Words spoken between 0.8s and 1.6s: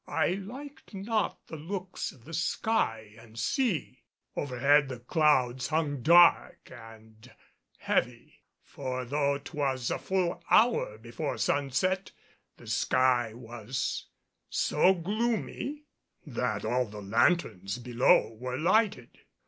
not the